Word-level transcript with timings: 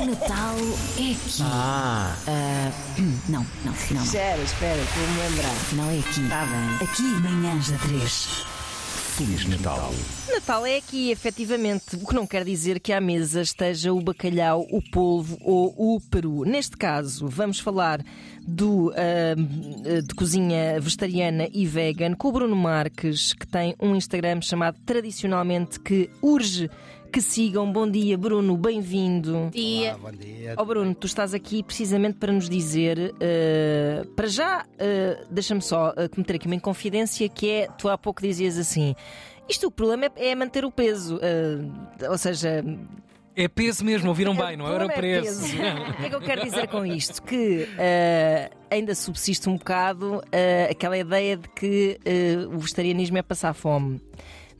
O 0.00 0.04
Natal 0.06 0.56
é 0.96 1.12
aqui. 1.12 1.42
Ah, 1.42 2.16
Ah, 2.26 2.70
não, 3.28 3.44
não, 3.64 3.74
não. 3.90 4.02
Espera, 4.02 4.42
espera, 4.42 4.80
estou 4.80 5.04
a 5.04 5.06
me 5.08 5.18
lembrar. 5.28 5.54
Não 5.74 5.90
é 5.90 5.98
aqui. 5.98 6.28
Tá 6.28 6.46
bem. 6.46 6.88
Aqui, 6.88 7.02
manhãs 7.02 7.70
da 7.70 7.76
3. 7.78 8.28
Feliz 9.16 9.44
Natal. 9.46 9.92
Natal 10.32 10.64
é 10.64 10.78
aqui, 10.78 11.10
efetivamente, 11.10 11.96
o 11.96 12.06
que 12.06 12.14
não 12.14 12.26
quer 12.26 12.44
dizer 12.44 12.80
que 12.80 12.90
à 12.94 13.00
mesa 13.00 13.42
esteja 13.42 13.92
o 13.92 14.00
bacalhau, 14.00 14.66
o 14.70 14.80
polvo 14.90 15.36
ou 15.42 15.74
o 15.76 16.00
peru. 16.00 16.44
Neste 16.46 16.78
caso, 16.78 17.28
vamos 17.28 17.60
falar 17.60 18.00
do, 18.40 18.90
ah, 18.96 19.34
de 20.00 20.14
cozinha 20.14 20.80
vegetariana 20.80 21.46
e 21.52 21.66
vegan 21.66 22.14
com 22.14 22.28
o 22.28 22.32
Bruno 22.32 22.56
Marques, 22.56 23.34
que 23.34 23.46
tem 23.46 23.74
um 23.78 23.94
Instagram 23.94 24.40
chamado 24.40 24.78
tradicionalmente 24.86 25.78
que 25.78 26.08
urge 26.22 26.70
que 27.10 27.20
sigam. 27.20 27.70
Bom 27.70 27.90
dia, 27.90 28.16
Bruno, 28.16 28.56
bem-vindo. 28.56 29.50
dia. 29.52 29.96
bom 30.00 30.12
dia. 30.12 30.54
Ó 30.56 30.64
Bruno, 30.64 30.94
tu 30.94 31.06
estás 31.06 31.34
aqui 31.34 31.62
precisamente 31.62 32.18
para 32.18 32.32
nos 32.32 32.48
dizer, 32.48 33.14
eh, 33.20 34.04
para 34.14 34.28
já, 34.28 34.64
eh, 34.78 35.24
deixa-me 35.28 35.60
só 35.60 35.92
eh, 35.96 36.06
cometer 36.08 36.36
aqui 36.36 36.46
uma 36.46 36.54
inconfidência 36.54 37.28
que 37.28 37.50
é, 37.50 37.66
tu 37.76 37.88
há 37.88 37.98
pouco 37.98 38.22
dizias 38.22 38.56
assim, 38.56 38.94
isto 39.48 39.66
o 39.66 39.70
problema 39.70 40.06
é, 40.06 40.28
é 40.28 40.34
manter 40.34 40.64
o 40.64 40.70
peso, 40.70 41.18
ou 42.08 42.18
seja... 42.18 42.64
É 43.34 43.48
peso 43.48 43.84
mesmo, 43.84 44.08
ouviram 44.08 44.34
bem, 44.36 44.56
não 44.56 44.66
o 44.66 44.68
era 44.68 44.86
problema 44.86 45.22
preço. 45.22 45.46
O 45.46 45.96
que 45.96 46.06
é 46.06 46.08
que 46.08 46.14
eu 46.14 46.20
quero 46.20 46.44
dizer 46.44 46.68
com 46.68 46.86
isto? 46.86 47.22
Que 47.22 47.68
eh, 47.76 48.50
ainda 48.70 48.94
subsiste 48.94 49.48
um 49.48 49.56
bocado 49.56 50.22
eh, 50.30 50.68
aquela 50.70 50.96
ideia 50.96 51.36
de 51.36 51.48
que 51.48 51.98
eh, 52.04 52.36
o 52.52 52.58
vegetarianismo 52.58 53.18
é 53.18 53.22
passar 53.22 53.52
fome. 53.52 54.00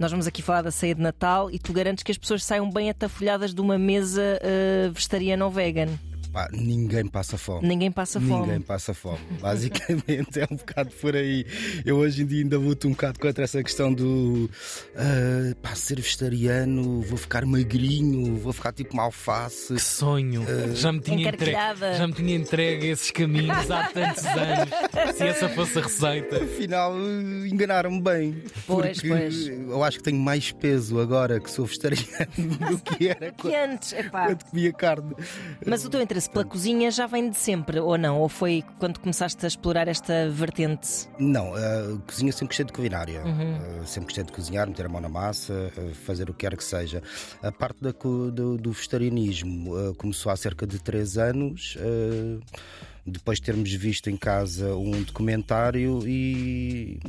Nós 0.01 0.11
vamos 0.11 0.27
aqui 0.27 0.41
falar 0.41 0.63
da 0.63 0.71
ceia 0.71 0.95
de 0.95 1.03
Natal 1.03 1.51
e 1.51 1.59
tu 1.59 1.75
garantes 1.75 2.03
que 2.03 2.11
as 2.11 2.17
pessoas 2.17 2.43
saiam 2.43 2.71
bem 2.71 2.89
atafolhadas 2.89 3.53
de 3.53 3.61
uma 3.61 3.79
mesa 3.79 4.41
eh, 4.41 4.89
vegetariana 4.91 5.45
ou 5.45 5.51
vegan. 5.51 5.89
Pá, 6.33 6.49
ninguém 6.53 7.07
passa 7.07 7.37
fome. 7.37 7.67
Ninguém 7.67 7.91
passa 7.91 8.21
fome. 8.21 8.43
Ninguém 8.43 8.61
passa 8.61 8.95
fome. 8.95 9.19
Basicamente 9.41 10.41
é 10.41 10.47
um 10.51 10.57
bocado 10.57 10.91
por 11.01 11.17
aí. 11.17 11.45
Eu 11.85 11.97
hoje 11.97 12.23
em 12.23 12.27
dia 12.27 12.43
ainda 12.43 12.59
luto 12.59 12.87
um 12.87 12.93
bocado 12.93 13.19
contra 13.19 13.45
essa 13.45 13.63
questão 13.63 13.93
do 13.93 14.49
ah, 14.97 15.55
pá, 15.61 15.75
ser 15.75 16.01
vegetariano, 16.01 17.03
vou 17.03 17.19
ficar 17.19 17.45
magrinho, 17.45 18.37
vou 18.37 18.53
ficar 18.53 18.73
tipo 18.73 18.95
uma 18.95 19.05
alface. 19.05 19.75
Que 19.75 19.81
sonho! 19.81 20.45
Já 20.75 20.93
me, 20.93 21.01
tinha 21.01 21.29
entregue, 21.29 21.55
já 21.97 22.07
me 22.07 22.13
tinha 22.13 22.37
entregue 22.37 22.89
esses 22.89 23.11
caminhos 23.11 23.71
há 23.71 23.89
tantos 23.89 24.25
anos. 24.25 25.17
Se 25.17 25.25
essa 25.25 25.49
fosse 25.49 25.79
a 25.79 25.83
receita. 25.83 26.45
Afinal, 26.45 26.95
enganaram-me 27.47 28.01
bem. 28.01 28.43
Pois, 28.67 29.01
porque 29.01 29.09
pois. 29.09 29.49
eu 29.49 29.83
acho 29.83 29.99
que 29.99 30.05
tenho 30.05 30.19
mais 30.19 30.53
peso 30.53 31.01
agora 31.01 31.41
que 31.41 31.51
sou 31.51 31.67
vegetariano 31.67 32.07
do 32.71 32.79
que 32.79 33.09
era 33.09 33.33
Que 33.33 33.43
quando, 33.43 33.55
antes, 33.55 33.93
epá. 33.93 34.27
quando 34.27 34.45
comia 34.45 34.73
carne. 34.73 35.15
Mas 35.67 35.85
o 35.85 35.91
teu 35.91 36.01
interesse 36.01 36.20
pela 36.29 36.45
cozinha 36.45 36.91
já 36.91 37.07
vem 37.07 37.31
de 37.31 37.37
sempre, 37.37 37.79
ou 37.81 37.97
não? 37.97 38.21
Ou 38.21 38.29
foi 38.29 38.65
quando 38.79 38.99
começaste 38.99 39.45
a 39.45 39.49
explorar 39.49 39.89
esta 39.89 40.29
vertente? 40.31 41.09
Não, 41.19 41.55
a 41.55 41.99
cozinha 42.07 42.33
sempre 42.33 42.49
gostei 42.49 42.67
de 42.67 42.73
culinária. 42.73 43.23
Uhum. 43.25 43.83
Uh, 43.83 43.87
sempre 43.87 44.07
gostei 44.07 44.25
de 44.25 44.33
cozinhar, 44.33 44.67
meter 44.67 44.87
a 44.87 44.89
mão 44.89 45.01
na 45.01 45.09
massa, 45.09 45.73
uh, 45.77 45.95
fazer 45.95 46.29
o 46.29 46.35
que 46.35 46.41
quer 46.47 46.57
que 46.57 46.65
seja. 46.65 47.03
A 47.43 47.53
parte 47.53 47.83
da 47.83 47.93
do, 47.93 48.57
do 48.57 48.73
vegetarianismo 48.73 49.77
uh, 49.77 49.95
começou 49.95 50.33
há 50.33 50.37
cerca 50.37 50.67
de 50.67 50.79
três 50.79 51.17
anos. 51.19 51.77
uh, 51.77 52.41
depois 53.07 53.39
de 53.39 53.45
termos 53.45 53.73
visto 53.73 54.11
em 54.11 54.17
casa 54.17 54.75
um 54.75 55.03
documentário 55.03 56.07
e, 56.07 57.01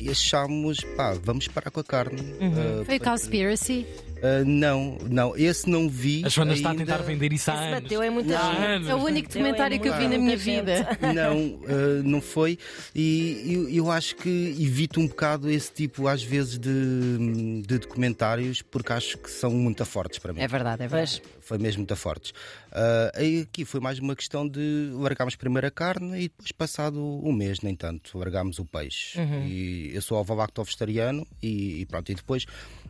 e 0.00 0.10
achámos, 0.10 0.78
pá, 0.96 1.14
vamos 1.14 1.48
parar 1.48 1.70
com 1.70 1.80
a 1.80 1.84
carne. 1.84 2.20
Uh, 2.20 2.84
Foi 2.84 2.96
o 2.96 3.00
Cowspiracy. 3.00 3.86
Uh, 4.22 4.44
não, 4.46 4.96
não, 5.10 5.36
esse 5.36 5.68
não 5.68 5.88
vi. 5.88 6.22
A 6.24 6.28
Joana 6.28 6.54
está 6.54 6.68
a 6.68 6.72
ainda. 6.72 6.84
tentar 6.84 6.98
vender 7.02 7.32
isso 7.32 7.50
há 7.50 7.54
Esse 7.54 7.64
anos. 7.64 7.82
bateu 7.82 8.02
em 8.02 8.10
muita 8.10 8.38
Há 8.38 8.52
gente. 8.54 8.64
anos. 8.64 8.88
É 8.88 8.94
o 8.94 8.98
único 8.98 9.28
em 9.28 9.32
documentário 9.32 9.80
que 9.80 9.88
eu 9.88 9.96
vi 9.96 10.08
na 10.08 10.18
minha 10.18 10.36
gente. 10.36 10.60
vida. 10.60 10.98
Não, 11.12 11.60
eh, 11.68 12.02
não 12.04 12.20
foi. 12.20 12.58
E 12.94 13.44
eu, 13.54 13.68
eu 13.68 13.90
acho 13.90 14.16
que 14.16 14.28
evito 14.58 15.00
um 15.00 15.06
bocado 15.06 15.50
esse 15.50 15.72
tipo, 15.72 16.06
às 16.08 16.22
vezes, 16.22 16.58
de, 16.58 17.62
de 17.66 17.78
documentários, 17.78 18.62
porque 18.62 18.92
acho 18.92 19.18
que 19.18 19.30
são 19.30 19.50
muito 19.50 19.84
fortes 19.84 20.18
para 20.18 20.32
mim. 20.32 20.40
É 20.40 20.48
verdade, 20.48 20.82
é 20.82 20.88
verdade. 20.88 21.22
Foi 21.40 21.58
mesmo 21.58 21.80
muito 21.80 21.96
fortes. 21.96 22.32
Ah, 22.72 23.12
aí 23.14 23.40
aqui 23.40 23.64
foi 23.64 23.80
mais 23.80 23.98
uma 23.98 24.16
questão 24.16 24.48
de 24.48 24.90
largámos 24.94 25.36
primeiro 25.36 25.66
a 25.66 25.70
carne 25.70 26.16
e 26.18 26.22
depois, 26.28 26.52
passado 26.52 26.98
um 27.22 27.32
mês, 27.32 27.60
nem 27.60 27.74
tanto, 27.74 28.16
largámos 28.16 28.58
o 28.58 28.64
peixe. 28.64 29.18
E 29.46 29.90
eu 29.92 30.00
sou 30.00 30.18
ovo-lacto 30.18 30.62
vegetariano 30.64 31.26
e, 31.42 31.80
e 31.82 31.86
pronto. 31.86 32.10
E 32.10 32.14
depois 32.14 32.46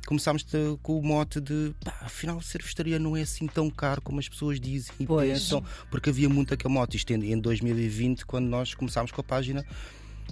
começámos 0.07 0.45
com 0.83 0.99
o 0.99 1.03
mote 1.23 1.41
de 1.41 1.73
pá, 1.85 1.95
afinal, 2.01 2.41
ser 2.43 2.61
vegetariano 2.63 3.11
não 3.11 3.17
é 3.17 3.23
assim 3.23 3.47
tão 3.47 3.71
caro 3.71 4.03
como 4.03 4.19
as 4.19 4.29
pessoas 4.29 4.61
dizem 4.61 4.93
e 4.99 5.07
Pois. 5.07 5.31
pensam, 5.31 5.65
porque 5.91 6.11
havia 6.11 6.29
muito 6.29 6.53
aquele 6.53 6.75
mote. 6.75 6.97
Isto 6.97 7.13
em, 7.13 7.33
em 7.33 7.39
2020, 7.39 8.27
quando 8.27 8.47
nós 8.47 8.75
começámos 8.75 9.13
com 9.13 9.21
a 9.21 9.25
página. 9.25 9.65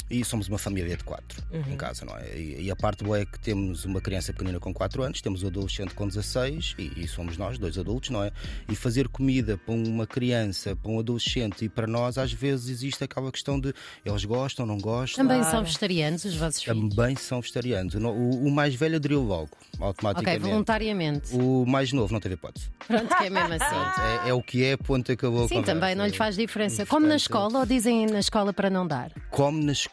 E 0.08 0.24
somos 0.24 0.48
uma 0.48 0.58
família 0.58 0.96
de 0.96 1.04
quatro 1.04 1.42
em 1.52 1.76
casa, 1.76 2.04
não 2.04 2.16
é? 2.16 2.36
E, 2.36 2.62
e 2.64 2.70
a 2.70 2.76
parte 2.76 3.04
boa 3.04 3.18
é 3.20 3.24
que 3.24 3.38
temos 3.38 3.84
uma 3.84 4.00
criança 4.00 4.32
pequenina 4.32 4.58
com 4.58 4.72
4 4.72 5.02
anos, 5.02 5.20
temos 5.20 5.42
um 5.42 5.46
adolescente 5.48 5.94
com 5.94 6.06
16 6.08 6.74
e, 6.78 6.92
e 7.04 7.08
somos 7.08 7.36
nós, 7.36 7.58
dois 7.58 7.78
adultos, 7.78 8.10
não 8.10 8.22
é? 8.24 8.32
E 8.68 8.74
fazer 8.74 9.08
comida 9.08 9.56
para 9.58 9.74
uma 9.74 10.06
criança, 10.06 10.74
para 10.74 10.90
um 10.90 10.98
adolescente 10.98 11.64
e 11.64 11.68
para 11.68 11.86
nós, 11.86 12.18
às 12.18 12.32
vezes 12.32 12.68
existe 12.68 13.04
aquela 13.04 13.30
questão 13.30 13.58
de 13.60 13.72
eles 14.04 14.24
gostam, 14.24 14.66
não 14.66 14.78
gostam. 14.78 15.24
Também 15.24 15.40
Claro. 15.40 15.56
são 15.56 15.64
vegetarianos 15.64 16.24
os 16.24 16.34
vossos 16.36 16.62
filhos. 16.62 16.94
Também 16.94 17.16
são 17.16 17.40
vegetarianos. 17.40 17.94
O, 17.94 17.98
o- 18.08 18.46
o 18.46 18.50
mais 18.50 18.74
velho 18.74 18.96
aderiu 18.96 19.22
logo, 19.22 19.50
Ok, 19.74 19.86
automaticamente. 19.86 20.40
voluntariamente. 20.42 21.34
o 21.36 21.64
mais 21.66 21.92
novo 21.92 22.12
não 22.12 22.20
teve 22.20 22.34
hipótese. 22.34 22.68
Pronto, 22.86 23.08
que 23.16 23.24
é 23.24 23.30
mesmo 23.30 23.52
assim. 23.54 23.64
Pronto, 23.74 24.00
é, 24.26 24.28
é 24.30 24.34
o 24.34 24.42
que 24.42 24.64
é, 24.64 24.76
ponto 24.76 25.12
acabou 25.12 25.44
a 25.44 25.48
Sim, 25.48 25.62
também 25.62 25.94
não 25.94 26.06
lhe 26.06 26.12
faz 26.16 26.36
diferença. 26.36 26.84
Como 26.86 27.06
na 27.06 27.16
escola 27.16 27.60
ou 27.60 27.66
dizem 27.66 28.06
na 28.06 28.18
escola 28.20 28.52
para 28.52 28.68
não 28.70 28.86
dar? 28.86 29.12
Come 29.30 29.64
na 29.64 29.72
escola, 29.72 29.89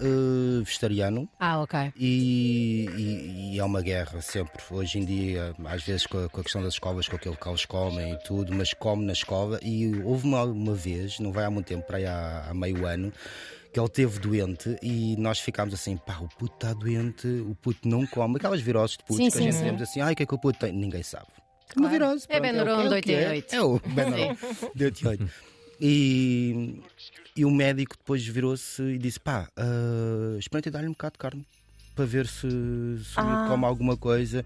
eh, 0.00 0.62
vegetariano, 0.64 1.28
Ah, 1.38 1.60
ok. 1.60 1.92
E, 1.96 2.86
e- 2.96 3.54
e 3.54 3.58
é 3.58 3.64
uma 3.64 3.80
guerra 3.80 4.20
sempre. 4.20 4.62
Hoje 4.70 4.98
em 4.98 5.04
dia, 5.04 5.54
às 5.66 5.82
vezes 5.82 6.06
com 6.06 6.24
a, 6.24 6.28
com 6.28 6.40
a 6.40 6.42
questão 6.42 6.62
das 6.62 6.74
escolas, 6.74 7.08
com 7.08 7.16
aquilo 7.16 7.36
que 7.36 7.48
eles 7.48 7.64
comem 7.64 8.12
e 8.14 8.18
tudo, 8.24 8.52
mas 8.54 8.72
come 8.74 9.04
na 9.04 9.12
escola. 9.12 9.58
E 9.62 10.00
houve 10.02 10.26
uma, 10.26 10.42
uma 10.44 10.74
vez, 10.74 11.18
não 11.20 11.32
vai 11.32 11.44
há 11.44 11.50
muito 11.50 11.66
tempo, 11.66 11.86
para 11.86 11.98
aí 11.98 12.06
há, 12.06 12.46
há 12.50 12.54
meio 12.54 12.84
ano, 12.86 13.12
que 13.72 13.78
ele 13.78 13.88
teve 13.88 14.18
doente 14.18 14.76
e 14.82 15.14
nós 15.18 15.38
ficámos 15.38 15.74
assim: 15.74 15.96
pá, 15.96 16.18
o 16.20 16.28
puto 16.28 16.54
está 16.54 16.72
doente, 16.72 17.26
o 17.26 17.54
puto 17.54 17.86
não 17.88 18.06
come. 18.06 18.36
Aquelas 18.36 18.60
viroses 18.60 18.96
de 18.96 19.04
putos 19.04 19.16
Sim, 19.24 19.30
que 19.30 19.38
a 19.38 19.40
gente 19.42 19.52
sim. 19.54 19.58
dizemos 19.60 19.82
assim: 19.82 20.00
ai, 20.00 20.12
o 20.12 20.16
que 20.16 20.22
é 20.22 20.26
que 20.26 20.34
o 20.34 20.38
puto 20.38 20.58
tem? 20.58 20.72
Ninguém 20.72 21.02
sabe. 21.02 21.26
Claro. 21.68 21.80
Uma 21.80 21.88
virose. 21.90 22.26
É 22.30 22.40
Benuron 22.40 22.86
o 22.86 22.88
de 22.88 23.02
que 23.02 23.12
é. 23.12 23.28
88. 23.30 23.54
É 23.54 23.62
o 23.62 23.78
Benuron 23.78 24.36
de 24.74 24.84
88. 24.84 25.30
E, 25.80 26.80
e 27.38 27.44
o 27.44 27.50
médico 27.50 27.96
depois 27.96 28.26
virou-se 28.26 28.82
e 28.82 28.98
disse: 28.98 29.20
pá, 29.20 29.48
uh, 29.58 30.38
experimente 30.38 30.70
dar-lhe 30.70 30.88
um 30.88 30.92
bocado 30.92 31.12
de 31.12 31.18
carne 31.18 31.46
para 31.94 32.04
ver 32.04 32.26
se, 32.26 32.48
se 32.48 33.14
Ah. 33.16 33.46
come 33.48 33.64
alguma 33.64 33.96
coisa. 33.96 34.44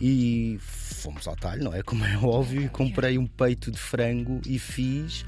E 0.00 0.58
fomos 0.60 1.26
ao 1.26 1.34
talho, 1.34 1.64
não 1.64 1.72
é? 1.72 1.82
Como 1.82 2.04
é 2.04 2.16
óbvio, 2.18 2.62
e 2.62 2.68
comprei 2.68 3.16
um 3.16 3.26
peito 3.26 3.70
de 3.70 3.78
frango 3.78 4.40
e 4.46 4.58
fiz. 4.58 5.24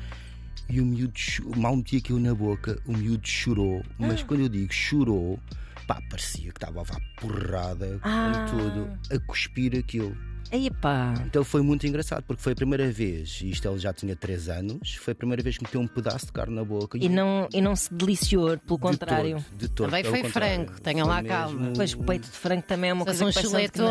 E 0.68 0.78
o 0.80 0.84
miúdo, 0.84 1.14
mal 1.56 1.74
meti 1.74 1.96
aquilo 1.96 2.20
na 2.20 2.34
boca, 2.34 2.78
o 2.84 2.92
miúdo 2.92 3.26
chorou. 3.26 3.82
Mas 3.98 4.22
quando 4.22 4.40
eu 4.42 4.48
digo 4.50 4.70
chorou, 4.72 5.40
pá, 5.86 6.02
parecia 6.10 6.52
que 6.52 6.58
estava 6.58 6.82
a 6.82 7.00
porrada 7.20 7.98
Ah. 8.02 8.46
com 8.50 8.58
tudo, 8.58 8.98
a 9.10 9.18
cuspir 9.26 9.74
aquilo. 9.78 10.14
Aí 10.52 10.70
pá. 10.70 11.14
Então 11.26 11.44
foi 11.44 11.62
muito 11.62 11.86
engraçado, 11.86 12.22
porque 12.24 12.42
foi 12.42 12.52
a 12.52 12.56
primeira 12.56 12.90
vez, 12.90 13.40
e 13.42 13.50
isto 13.50 13.68
ele 13.68 13.78
já 13.78 13.92
tinha 13.92 14.14
3 14.16 14.48
anos, 14.48 14.94
foi 14.94 15.12
a 15.12 15.14
primeira 15.14 15.42
vez 15.42 15.56
que 15.58 15.64
meteu 15.64 15.80
um 15.80 15.86
pedaço 15.86 16.26
de 16.26 16.32
carne 16.32 16.54
na 16.54 16.64
boca. 16.64 16.98
E 16.98 17.08
não, 17.08 17.48
e 17.52 17.60
não 17.60 17.74
se 17.76 17.92
deliciou, 17.92 18.56
pelo 18.58 18.76
de 18.76 18.82
contrário. 18.82 19.36
todo, 19.36 19.58
de 19.58 19.68
todo, 19.68 19.86
Também 19.88 20.02
pelo 20.02 20.14
foi 20.14 20.22
contrário. 20.24 20.54
frango, 20.66 20.80
tenham 20.80 21.06
Foi 21.06 21.14
lá 21.14 21.22
calma. 21.22 21.72
Pois 21.74 21.92
o 21.94 21.98
peito 22.04 22.24
de 22.30 22.36
frango 22.36 22.62
também 22.62 22.90
é 22.90 22.92
uma 22.92 23.00
Se 23.02 23.06
coisa 23.06 23.24
fosse 23.24 23.38
um 23.38 23.42
que 23.42 23.48
chuleton, 23.48 23.82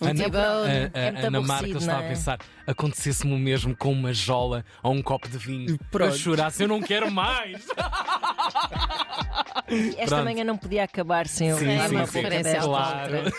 um 0.00 0.06
a- 0.06 0.90
É 0.94 1.26
Ana 1.26 1.40
Marca 1.40 1.68
está 1.68 1.98
a 1.98 2.02
é? 2.02 2.08
pensar: 2.08 2.38
acontecesse-me 2.66 3.32
o 3.34 3.38
mesmo 3.38 3.76
com 3.76 3.92
uma 3.92 4.12
jola 4.12 4.64
ou 4.82 4.92
um 4.92 5.02
copo 5.02 5.28
de 5.28 5.38
vinho. 5.38 5.78
Pronto. 5.90 6.12
Eu 6.12 6.18
chorasse, 6.18 6.62
eu 6.62 6.68
não 6.68 6.80
quero 6.82 7.10
mais. 7.10 7.64
Esta 9.96 10.06
Pronto. 10.16 10.24
manhã 10.24 10.44
não 10.44 10.56
podia 10.56 10.84
acabar 10.84 11.26
sem 11.26 11.48
eu 11.48 11.58
Sim, 11.58 11.76
uma 11.76 11.88
sim. 11.88 11.96
Referência. 11.96 12.60
Claro. 12.60 13.32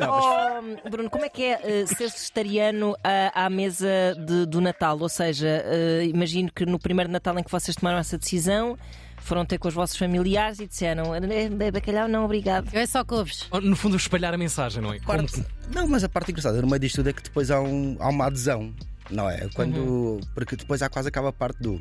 Oh, 0.00 0.88
Bruno, 0.90 1.10
como 1.10 1.24
é 1.24 1.28
que 1.28 1.42
é 1.44 1.60
eh, 1.82 1.86
ser 1.86 2.08
vegetariano 2.10 2.96
à, 3.04 3.44
à 3.46 3.50
mesa 3.50 3.88
de- 4.26 4.46
do 4.46 4.60
Natal? 4.60 4.98
Ou 5.00 5.08
seja, 5.08 5.62
eh, 5.66 6.04
imagino 6.06 6.50
que 6.52 6.64
no 6.66 6.78
primeiro 6.78 7.10
Natal 7.10 7.38
em 7.38 7.42
que 7.42 7.50
vocês 7.50 7.76
tomaram 7.76 7.98
essa 7.98 8.16
decisão, 8.18 8.78
foram 9.18 9.44
ter 9.44 9.58
com 9.58 9.68
os 9.68 9.74
vossos 9.74 9.96
familiares 9.96 10.58
e 10.60 10.66
disseram: 10.66 11.14
"Eh, 11.14 11.70
bacalhau, 11.70 12.08
não, 12.08 12.24
obrigado. 12.24 12.68
Eu 12.72 12.80
é 12.80 12.86
só 12.86 13.04
couves. 13.04 13.48
No 13.62 13.76
fundo, 13.76 13.96
espalhar 13.96 14.34
a 14.34 14.38
mensagem, 14.38 14.82
não 14.82 14.92
é? 14.92 14.98
Como 14.98 15.18
Parte- 15.28 15.44
Não, 15.72 15.86
mas 15.86 16.02
a 16.04 16.08
parte 16.08 16.30
engraçada 16.30 16.60
no 16.60 16.66
meio 16.66 16.80
disto 16.80 16.96
tudo 16.96 17.10
é 17.10 17.12
que 17.12 17.22
depois 17.22 17.50
há, 17.50 17.60
um- 17.60 17.96
há 18.00 18.08
uma 18.08 18.26
adesão, 18.26 18.74
não 19.10 19.28
é? 19.30 19.48
Quando, 19.54 19.76
Uhum. 19.78 20.20
Porque 20.34 20.56
depois 20.56 20.82
há 20.82 20.88
quase 20.88 21.08
aquela 21.08 21.32
parte 21.32 21.60
do. 21.62 21.80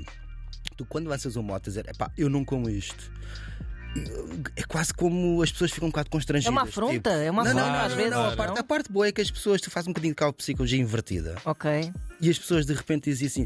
Tu, 0.77 0.85
quando 0.85 1.07
lanças 1.07 1.35
um 1.35 1.41
moto, 1.43 1.67
a 1.67 1.69
dizer, 1.69 1.85
epá, 1.89 2.11
eu 2.17 2.29
não 2.29 2.45
como 2.45 2.69
isto. 2.69 3.11
É 4.55 4.63
quase 4.63 4.93
como 4.93 5.41
as 5.41 5.51
pessoas 5.51 5.71
ficam 5.71 5.87
um 5.87 5.91
bocado 5.91 6.09
constrangidas. 6.09 6.47
É 6.47 6.49
uma 6.51 6.63
afronta, 6.63 6.93
tipo, 6.93 7.09
é 7.09 7.29
uma 7.29 7.43
não, 7.43 7.53
não, 7.53 7.59
afronta 7.61 7.77
não, 7.77 7.85
às 7.85 7.89
não, 7.91 7.97
vezes, 7.97 8.11
Não, 8.11 8.25
a 8.25 8.29
não? 8.29 8.37
parte, 8.37 8.59
a 8.59 8.63
parte 8.63 8.91
boa 8.91 9.07
é 9.07 9.11
que 9.11 9.19
as 9.21 9.29
pessoas, 9.29 9.59
tu 9.59 9.69
fazes 9.69 9.87
um 9.87 9.91
bocadinho 9.91 10.13
de 10.13 10.15
cálculo 10.15 10.37
psicologia 10.37 10.79
invertida. 10.79 11.35
Ok. 11.43 11.91
E 12.21 12.29
as 12.29 12.39
pessoas 12.39 12.65
de 12.65 12.73
repente 12.73 13.09
dizem 13.09 13.27
assim: 13.27 13.45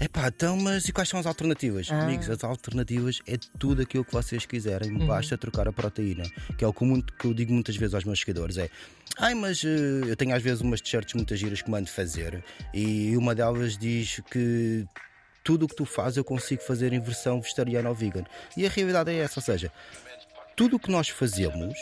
epá, 0.00 0.26
então, 0.28 0.56
mas 0.56 0.88
e 0.88 0.92
quais 0.92 1.08
são 1.08 1.20
as 1.20 1.26
alternativas? 1.26 1.88
Ah. 1.90 2.02
Amigos, 2.02 2.28
as 2.28 2.42
alternativas 2.42 3.20
é 3.28 3.36
tudo 3.58 3.82
aquilo 3.82 4.04
que 4.04 4.12
vocês 4.12 4.44
quiserem, 4.44 4.90
Uhum. 4.90 5.06
basta 5.06 5.38
trocar 5.38 5.68
a 5.68 5.72
proteína. 5.72 6.24
Que 6.58 6.64
é 6.64 6.68
o 6.68 6.72
que, 6.72 6.82
eu 6.82 6.86
muito- 6.88 7.12
que 7.14 7.26
eu 7.26 7.32
digo 7.34 7.52
muitas 7.52 7.76
vezes 7.76 7.94
aos 7.94 8.04
meus 8.04 8.18
seguidores: 8.18 8.56
é 8.58 8.68
ai, 9.18 9.34
mas 9.34 9.62
eh, 9.64 9.68
eu 10.10 10.16
tenho 10.16 10.34
às 10.34 10.42
vezes 10.42 10.62
umas 10.62 10.80
t-shirts 10.80 11.14
muitas 11.14 11.38
giras 11.38 11.62
que 11.62 11.70
mando 11.70 11.88
fazer, 11.88 12.42
e 12.74 13.16
uma 13.16 13.34
delas 13.36 13.78
diz 13.78 14.20
que. 14.30 14.84
Tudo 15.46 15.66
o 15.66 15.68
que 15.68 15.76
tu 15.76 15.84
fazes 15.84 16.16
eu 16.16 16.24
consigo 16.24 16.60
fazer 16.60 16.92
em 16.92 16.98
versão 16.98 17.40
vegetariana 17.40 17.88
ou 17.88 17.94
vegan. 17.94 18.24
E 18.56 18.66
a 18.66 18.68
realidade 18.68 19.12
é 19.12 19.18
essa, 19.18 19.38
ou 19.38 19.44
seja, 19.44 19.70
tudo 20.56 20.74
o 20.74 20.78
que 20.80 20.90
nós 20.90 21.08
fazemos 21.08 21.78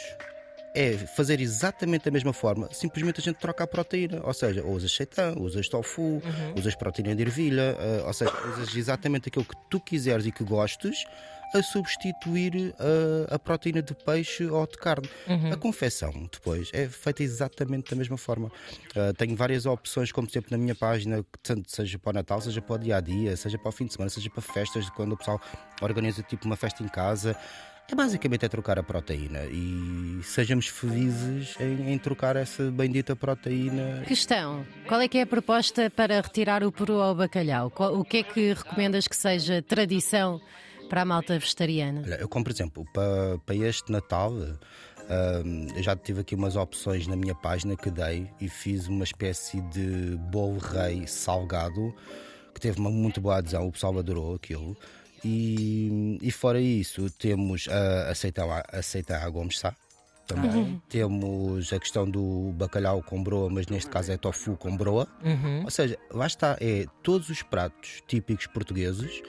é 0.75 0.93
fazer 0.99 1.41
exatamente 1.41 2.05
da 2.05 2.11
mesma 2.11 2.33
forma, 2.33 2.69
simplesmente 2.73 3.21
a 3.21 3.23
gente 3.23 3.37
troca 3.37 3.65
a 3.65 3.67
proteína. 3.67 4.21
Ou 4.23 4.35
seja, 4.35 4.63
usas 4.63 4.93
seitan, 4.93 5.33
usas 5.39 5.67
tofu, 5.67 6.21
usas 6.59 6.75
proteína 6.75 7.15
de 7.15 7.23
ervilha, 7.23 7.75
eh, 7.79 8.03
ou 8.05 8.13
seja, 8.13 8.33
usas 8.49 8.77
exatamente 8.77 9.29
aquilo 9.29 9.47
que 9.47 9.57
tu 9.71 9.81
quiseres 9.81 10.27
e 10.27 10.33
que 10.33 10.45
gostes 10.45 11.07
a 11.55 11.63
substituir 11.63 12.75
eh, 12.79 13.27
a 13.31 13.39
proteína 13.39 13.81
de 13.81 13.95
peixe 13.95 14.45
ou 14.47 14.67
de 14.67 14.77
carne. 14.77 15.09
A 15.53 15.57
confecção, 15.57 16.13
depois, 16.31 16.69
é 16.73 16.89
feita 16.89 17.23
exatamente 17.23 17.91
da 17.91 17.97
mesma 17.97 18.19
forma. 18.19 18.51
Eh, 18.95 19.13
tenho 19.13 19.37
várias 19.37 19.65
opções, 19.65 20.11
como 20.11 20.29
sempre 20.29 20.51
na 20.51 20.59
minha 20.59 20.75
página, 20.75 21.25
tanto 21.43 21.71
seja 21.71 21.97
para 21.99 22.11
o 22.11 22.13
Natal, 22.15 22.41
seja 22.41 22.61
para 22.61 22.75
o 22.75 22.79
dia 22.79 22.97
a 22.97 23.01
dia, 23.01 23.37
seja 23.37 23.57
para 23.57 23.69
o 23.69 23.73
fim 23.73 23.87
de 23.87 23.93
semana, 23.93 24.11
seja 24.11 24.29
para 24.29 24.43
festas, 24.43 24.91
quando 24.91 25.13
o 25.13 25.17
pessoal 25.17 25.41
organiza 25.81 26.23
tipo 26.23 26.45
uma 26.45 26.57
festa 26.57 26.83
em 26.83 26.89
casa. 26.89 27.37
É 27.91 27.95
basicamente 27.95 28.47
é 28.47 28.49
trocar 28.49 28.79
a 28.79 28.83
proteína 28.83 29.45
e 29.45 30.19
sejamos 30.23 30.69
felizes 30.69 31.55
em, 31.61 31.93
em 31.93 31.99
trocar 31.99 32.35
essa 32.35 32.71
bendita 32.71 33.15
proteína. 33.15 34.03
Questão: 34.07 34.65
qual 34.89 35.01
é 35.03 35.07
que 35.07 35.19
é 35.19 35.23
a 35.23 35.27
proposta 35.27 35.91
para 35.91 36.21
retirar 36.21 36.65
o 36.65 36.73
peru 36.73 36.95
ao 37.01 37.15
bacalhau? 37.15 37.71
O 37.77 38.03
que 38.03 38.19
é 38.19 38.23
que 38.23 38.55
recomendas 38.55 39.07
que 39.07 39.15
seja 39.15 39.61
tradição 39.61 40.41
para 40.89 41.03
a 41.03 41.05
malta 41.05 41.39
vegetariana? 41.39 42.03
Olha, 42.05 42.15
eu 42.17 42.29
como 42.29 42.45
por 42.45 42.53
exemplo, 42.53 42.85
para, 42.93 43.39
para 43.45 43.55
este 43.55 43.91
Natal, 43.91 44.33
eu 45.77 45.83
já 45.83 45.95
tive 45.97 46.21
aqui 46.21 46.35
umas 46.35 46.57
opções 46.57 47.07
na 47.07 47.17
minha 47.17 47.35
página 47.35 47.77
que 47.77 47.91
dei 47.91 48.31
e 48.41 48.49
fiz 48.49 48.89
uma 48.89 49.05
espécie 49.05 49.61
de 49.63 50.17
bolo 50.31 50.59
rei 50.59 51.07
salgado 51.07 51.95
que 52.55 52.61
teve 52.61 52.79
uma 52.79 52.91
muito 52.91 53.21
boa 53.21 53.39
adesão, 53.39 53.67
o 53.67 53.73
pessoal 53.73 53.99
adorou 53.99 54.35
aquilo. 54.35 54.77
E, 55.25 56.19
e 56.23 56.31
fora 56.31 56.61
isso, 56.61 57.11
temos 57.11 57.67
a 57.69 58.11
aceita, 58.11 58.45
aceita 58.73 59.17
a 59.19 59.29
Gomes 59.29 59.59
Sá. 59.59 59.75
Também 60.27 60.81
temos 60.89 61.71
a 61.73 61.79
questão 61.79 62.09
do 62.09 62.53
bacalhau 62.57 63.03
com 63.03 63.23
broa, 63.23 63.51
mas 63.51 63.67
neste 63.67 63.91
caso 63.91 64.11
é 64.11 64.17
tofu 64.17 64.57
com 64.57 64.75
broa. 64.75 65.07
Ou 65.65 65.71
seja, 65.71 65.99
lá 66.11 66.27
está, 66.27 66.57
é 66.61 66.87
todos 67.03 67.29
os 67.29 67.43
pratos 67.43 68.03
típicos 68.07 68.47
portugueses 68.47 69.23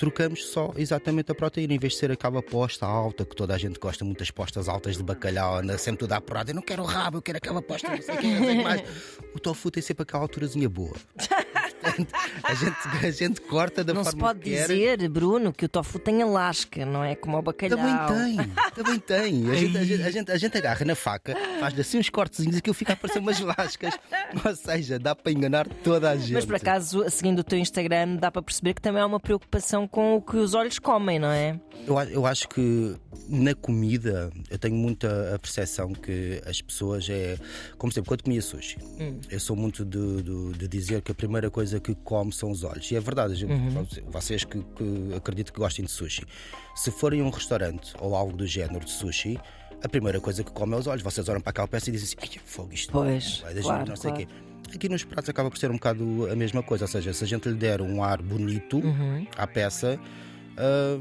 trocamos 0.00 0.46
só 0.46 0.72
exatamente 0.76 1.30
a 1.30 1.34
proteína, 1.34 1.74
em 1.74 1.78
vez 1.78 1.92
de 1.92 1.98
ser 1.98 2.10
aquela 2.10 2.42
posta 2.42 2.86
alta, 2.86 3.22
que 3.22 3.36
toda 3.36 3.54
a 3.54 3.58
gente 3.58 3.78
gosta 3.78 4.02
muito 4.02 4.20
das 4.20 4.30
postas 4.30 4.66
altas 4.66 4.96
de 4.96 5.02
bacalhau, 5.02 5.56
anda 5.56 5.76
sempre 5.76 5.98
tudo 5.98 6.12
à 6.14 6.20
porrada. 6.22 6.52
Eu 6.52 6.54
não 6.54 6.62
quero 6.62 6.82
o 6.82 6.86
rabo, 6.86 7.18
eu 7.18 7.22
quero 7.22 7.36
aquela 7.36 7.60
posta, 7.60 7.90
não 7.90 8.00
sei 8.00 8.14
o 8.14 8.18
que, 8.18 8.26
não 8.32 8.44
sei 8.44 8.54
o 8.54 8.56
que 8.56 8.64
mais. 8.64 8.82
O 9.34 9.38
tofu 9.38 9.70
tem 9.70 9.82
sempre 9.82 10.02
aquela 10.02 10.24
alturazinha 10.24 10.68
boa. 10.68 10.96
Portanto, 11.80 12.12
a 12.42 12.54
gente, 12.54 13.06
a 13.06 13.10
gente 13.10 13.40
corta 13.42 13.82
da 13.82 13.92
Não 13.94 14.04
se 14.04 14.10
forma 14.12 14.26
pode 14.28 14.40
que 14.40 14.50
quer. 14.50 14.68
dizer, 14.68 15.08
Bruno, 15.08 15.52
que 15.52 15.64
o 15.64 15.68
tofu 15.68 15.98
tem 15.98 16.22
a 16.22 16.26
lasca, 16.26 16.84
não 16.84 17.02
é 17.02 17.14
como 17.14 17.38
o 17.38 17.42
bacalhau. 17.42 17.78
Também 17.78 18.36
tem, 18.36 18.52
também 18.74 18.98
tem. 18.98 19.50
A 19.50 19.54
gente, 19.54 19.78
a, 19.78 19.84
gente, 19.84 20.02
a, 20.02 20.10
gente, 20.10 20.32
a 20.32 20.36
gente 20.36 20.56
agarra 20.58 20.84
na 20.84 20.94
faca, 20.94 21.34
faz 21.58 21.78
assim 21.78 21.98
uns 21.98 22.08
cortezinhos 22.10 22.56
e 22.56 22.58
aquilo 22.58 22.74
fica 22.74 22.92
a 22.92 22.96
parecer 22.96 23.18
umas 23.18 23.40
lascas. 23.40 23.94
Ou 24.44 24.54
seja, 24.56 24.98
dá 24.98 25.14
para 25.14 25.32
enganar 25.32 25.68
toda 25.82 26.10
a 26.10 26.16
gente. 26.16 26.32
Mas 26.34 26.44
por 26.44 26.56
acaso, 26.56 27.04
seguindo 27.10 27.40
o 27.40 27.44
teu 27.44 27.58
Instagram, 27.58 28.16
dá 28.16 28.30
para 28.30 28.42
perceber 28.42 28.74
que 28.74 28.82
também 28.82 29.02
há 29.02 29.06
uma 29.06 29.20
preocupação 29.20 29.86
com 29.88 30.16
o 30.16 30.22
que 30.22 30.36
os 30.36 30.54
olhos 30.54 30.78
comem, 30.78 31.18
não 31.18 31.30
é? 31.30 31.58
Eu, 31.86 31.98
eu 32.00 32.26
acho 32.26 32.48
que 32.48 32.94
na 33.28 33.54
comida 33.54 34.30
eu 34.50 34.58
tenho 34.58 34.74
muita 34.74 35.34
a 35.34 35.38
percepção 35.38 35.92
que 35.92 36.40
as 36.46 36.60
pessoas 36.60 37.08
é. 37.08 37.38
Como 37.78 37.92
sempre, 37.92 38.08
quando 38.08 38.22
comia 38.22 38.42
sushi, 38.42 38.76
eu 39.30 39.40
sou 39.40 39.56
muito 39.56 39.84
de, 39.84 40.22
de- 40.22 40.58
de 40.58 40.68
dizer 40.68 41.00
que 41.02 41.10
a 41.12 41.14
primeira 41.14 41.50
coisa 41.50 41.69
que 41.78 41.94
come 41.94 42.32
são 42.32 42.50
os 42.50 42.64
olhos. 42.64 42.90
E 42.90 42.96
é 42.96 43.00
verdade, 43.00 43.34
gente- 43.34 43.52
vocês 44.08 44.42
que, 44.44 44.58
que 44.60 45.14
acredito 45.14 45.52
que 45.52 45.60
gostem 45.60 45.84
de 45.84 45.90
sushi, 45.90 46.22
se 46.74 46.90
forem 46.90 47.20
a 47.20 47.24
um 47.24 47.30
restaurante 47.30 47.92
ou 48.00 48.16
algo 48.16 48.36
do 48.36 48.46
género 48.46 48.84
de 48.84 48.90
sushi. 48.90 49.38
A 49.82 49.88
primeira 49.88 50.20
coisa 50.20 50.44
que 50.44 50.50
come 50.52 50.74
é 50.74 50.76
os 50.78 50.86
olhos. 50.86 51.02
Vocês 51.02 51.26
olham 51.28 51.40
para 51.40 51.50
aquela 51.50 51.66
peça 51.68 51.88
e 51.88 51.92
dizem 51.92 52.16
assim: 52.20 52.28
Ai, 52.36 52.40
fogo, 52.44 52.72
isto 52.74 52.92
Pois, 52.92 53.38
vai 53.38 53.54
dar 53.54 53.62
claro, 53.62 53.88
não 53.88 53.96
sei 53.96 54.10
o 54.10 54.14
claro. 54.14 54.28
quê. 54.28 54.74
Aqui 54.74 54.88
nos 54.90 55.04
pratos 55.04 55.30
acaba 55.30 55.50
por 55.50 55.56
ser 55.58 55.70
um 55.70 55.74
bocado 55.74 56.28
a 56.30 56.36
mesma 56.36 56.62
coisa. 56.62 56.84
Ou 56.84 56.88
seja, 56.88 57.12
se 57.14 57.24
a 57.24 57.26
gente 57.26 57.48
lhe 57.48 57.54
der 57.54 57.80
um 57.80 58.04
ar 58.04 58.20
bonito 58.20 58.76
Uhum. 58.78 59.26
à 59.38 59.46
peça, 59.46 59.98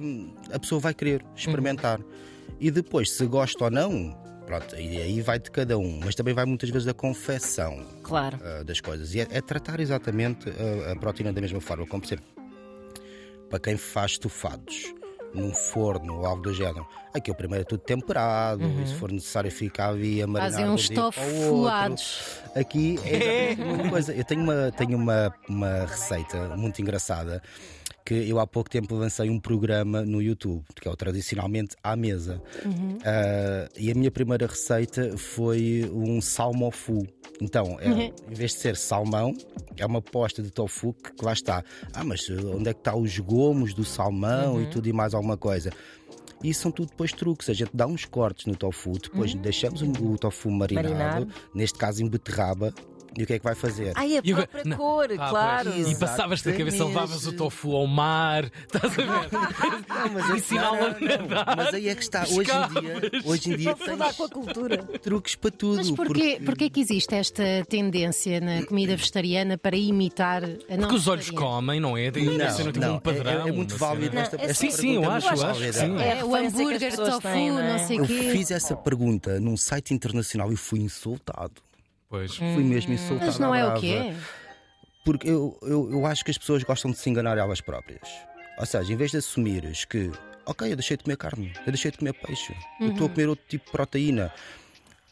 hum, 0.01 0.33
a 0.51 0.59
pessoa 0.59 0.79
vai 0.79 0.93
querer 0.93 1.23
experimentar. 1.35 1.99
E 2.59 2.71
depois, 2.71 3.11
se 3.11 3.25
gosta 3.25 3.65
ou 3.65 3.71
não, 3.71 4.17
pronto, 4.49 4.75
aí, 4.75 4.99
aí 4.99 5.21
vai 5.21 5.37
de 5.37 5.51
cada 5.51 5.77
um. 5.77 5.99
Mas 6.03 6.15
também 6.15 6.33
vai 6.33 6.43
muitas 6.43 6.69
vezes 6.71 6.87
da 6.87 6.93
confecção 6.93 7.85
Claro. 8.01 8.39
ah, 8.43 8.63
das 8.63 8.81
coisas. 8.81 9.13
E 9.13 9.21
é, 9.21 9.27
é 9.29 9.41
tratar 9.41 9.79
exatamente 9.79 10.49
a, 10.49 10.91
a 10.91 10.95
proteína 10.95 11.31
da 11.31 11.39
mesma 11.39 11.61
forma. 11.61 11.85
Como 11.85 12.03
sempre, 12.03 12.25
para 13.47 13.59
quem 13.59 13.77
faz 13.77 14.13
estofados 14.13 14.91
num 15.35 15.53
forno 15.53 16.17
ou 16.17 16.25
algo 16.25 16.41
do 16.41 16.51
género, 16.51 16.87
aqui 17.13 17.29
o 17.29 17.35
primeiro 17.35 17.61
é 17.61 17.65
tudo 17.65 17.81
temperado, 17.81 18.63
e 18.81 18.87
se 18.87 18.95
for 18.95 19.11
necessário 19.11 19.51
ficar 19.51 19.89
ali 19.89 20.23
a 20.23 20.25
marinar 20.25 20.51
Fazem 20.51 20.67
um 20.67 20.73
uns 20.73 20.81
estofuados. 20.89 22.39
Aqui 22.55 22.99
é 23.05 23.51
exatamente 23.53 23.61
a 23.61 23.65
mesma 23.65 23.89
coisa. 23.91 24.13
Eu 24.15 24.23
tenho 24.23 24.41
uma, 24.41 24.71
tenho 24.71 24.97
uma, 24.97 25.31
uma 25.47 25.85
receita 25.85 26.57
muito 26.57 26.81
engraçada 26.81 27.43
que 28.09 28.27
eu 28.27 28.39
há 28.39 28.47
pouco 28.47 28.67
tempo 28.67 28.95
lancei 28.95 29.29
um 29.29 29.39
programa 29.39 30.01
no 30.03 30.19
YouTube, 30.19 30.63
que 30.81 30.87
é 30.87 30.91
o 30.91 30.95
tradicionalmente 30.95 31.75
à 31.83 31.95
mesa. 31.95 32.41
Ah, 33.05 33.69
e 33.77 33.91
a 33.91 33.93
minha 33.93 34.09
primeira 34.09 34.47
receita 34.47 35.15
foi 35.15 35.87
um 35.93 36.19
salmofu. 36.19 37.05
Então, 37.39 37.77
é, 37.79 37.87
em 37.87 38.33
vez 38.33 38.53
de 38.53 38.57
ser 38.57 38.75
salmão, 38.75 39.37
é 39.77 39.85
uma 39.85 40.01
posta 40.01 40.41
de 40.41 40.49
tofu 40.49 40.91
que, 40.93 41.13
que 41.13 41.23
lá 41.23 41.33
está. 41.33 41.63
Ah, 41.93 42.03
mas 42.03 42.27
onde 42.31 42.71
é 42.71 42.73
que 42.73 42.79
está 42.79 42.95
os 42.95 43.19
gomos 43.19 43.75
do 43.75 43.85
salmão 43.85 44.59
e 44.59 44.65
tudo 44.65 44.89
e 44.89 44.93
mais 44.93 45.13
alguma 45.13 45.37
coisa? 45.37 45.69
Isso 46.43 46.61
são 46.61 46.71
tudo 46.71 46.89
depois 46.89 47.11
truques. 47.11 47.47
A 47.47 47.53
gente 47.53 47.71
dá 47.75 47.85
uns 47.85 48.05
cortes 48.05 48.47
no 48.47 48.55
tofu, 48.55 48.93
depois 48.93 49.35
deixamos 49.35 49.83
o, 49.83 49.85
o 49.85 50.17
tofu 50.17 50.49
marinado, 50.49 50.89
Marinado. 50.89 51.27
neste 51.53 51.77
caso 51.77 52.03
em 52.03 52.09
beterraba. 52.09 52.73
E 53.17 53.23
o 53.23 53.27
que 53.27 53.33
é 53.33 53.37
que 53.39 53.43
vai 53.43 53.55
fazer? 53.55 53.93
Ai, 53.95 54.17
a 54.17 54.21
E 54.23 54.33
própria 54.33 54.63
não, 54.65 54.77
cor, 54.77 55.07
claro. 55.07 55.71
pois. 55.71 55.91
E 55.91 55.95
passavas 55.99 56.41
da 56.41 56.53
cabeça, 56.53 56.85
levavas 56.85 57.25
o 57.25 57.33
tofu 57.33 57.75
ao 57.75 57.87
mar, 57.87 58.45
estás 58.45 58.85
a 58.85 58.87
ver? 58.89 59.05
Não, 59.07 60.09
mas, 60.13 60.25
a 60.25 60.55
não, 60.55 60.75
não, 60.75 61.27
não. 61.27 61.55
mas 61.57 61.73
aí 61.73 61.89
é 61.89 61.95
que 61.95 62.01
está. 62.03 62.23
Hoje 62.23 62.39
em 62.39 62.81
dia, 62.81 63.11
hoje 63.25 63.51
em 63.53 63.55
dia 63.57 63.75
mudar 63.91 64.13
com 64.13 64.23
a 64.23 64.27
tens 64.27 64.33
cultura. 64.43 64.77
truques 65.01 65.35
para 65.35 65.51
tudo. 65.51 65.77
Mas 65.77 65.91
porquê, 65.91 66.41
porquê 66.45 66.69
que 66.69 66.79
existe 66.79 67.15
esta 67.15 67.43
tendência 67.67 68.39
na 68.39 68.63
comida 68.65 68.95
vegetariana 68.95 69.57
para 69.57 69.75
imitar 69.75 70.43
a 70.43 70.47
não 70.47 70.79
Porque 70.81 70.95
os 70.95 71.07
olhos 71.07 71.29
comem, 71.31 71.79
não 71.79 71.97
é? 71.97 72.11
Tem 72.11 72.25
ser 72.51 72.65
tipo 72.71 72.79
não, 72.79 72.93
um 72.93 72.97
é- 72.97 72.99
padrão. 72.99 73.45
É, 73.45 73.49
é 73.49 73.51
muito 73.51 73.71
uma 73.73 73.77
válido 73.77 74.17
esta, 74.17 74.37
Não, 74.37 74.43
é 74.43 74.47
esta 74.49 74.53
sim, 74.65 74.71
sim, 74.71 74.95
eu 74.95 75.03
é 75.03 75.07
acho, 75.07 75.27
eu 75.27 75.31
acho 75.47 75.73
sim. 75.73 75.97
É 75.97 76.11
a 76.11 76.15
É, 76.17 76.23
o 76.23 76.35
as 76.35 76.53
hambúrguer, 76.53 76.95
tofu, 76.95 77.21
têm, 77.21 77.51
não 77.51 77.59
é? 77.59 77.71
não 77.73 77.87
sei 77.87 77.97
o 77.99 78.01
Eu 78.03 78.07
quê. 78.07 78.29
fiz 78.31 78.51
essa 78.51 78.75
pergunta 78.75 79.39
num 79.39 79.57
site 79.57 79.93
internacional 79.93 80.51
e 80.51 80.55
fui 80.55 80.79
insultado. 80.79 81.61
Pois. 82.09 82.35
Fui 82.35 82.63
mesmo 82.63 82.93
insultado. 82.93 83.27
Mas 83.27 83.39
não 83.39 83.53
é 83.53 83.65
o 83.65 83.79
quê? 83.79 84.13
Porque 85.05 85.29
eu, 85.29 85.57
eu, 85.61 85.89
eu 85.91 86.05
acho 86.05 86.25
que 86.25 86.31
as 86.31 86.37
pessoas 86.37 86.63
gostam 86.63 86.91
de 86.91 86.97
se 86.97 87.09
enganar 87.09 87.37
elas 87.37 87.61
próprias. 87.61 88.09
Ou 88.57 88.65
seja, 88.65 88.91
em 88.91 88.95
vez 88.95 89.11
de 89.11 89.17
assumires 89.17 89.85
que, 89.85 90.11
ok, 90.45 90.71
eu 90.71 90.75
deixei 90.75 90.97
de 90.97 91.03
comer 91.03 91.17
carne, 91.17 91.53
eu 91.65 91.71
deixei 91.71 91.91
de 91.91 91.97
comer 91.97 92.13
peixe, 92.13 92.53
eu 92.81 92.89
estou 92.89 93.07
a 93.07 93.09
comer 93.09 93.29
outro 93.29 93.45
tipo 93.47 93.65
de 93.65 93.71
proteína. 93.71 94.33